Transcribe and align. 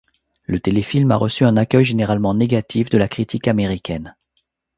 Le 0.45 0.59
téléfilm 0.59 1.11
a 1.11 1.15
reçu 1.15 1.45
un 1.45 1.57
accueil 1.57 1.83
généralement 1.85 2.33
négatif 2.33 2.89
de 2.89 2.97
la 2.97 3.07
critique 3.07 3.47
américaine. 3.47 4.15